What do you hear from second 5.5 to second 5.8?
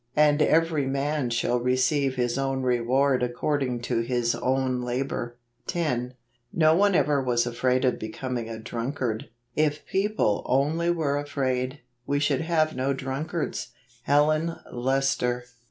1 76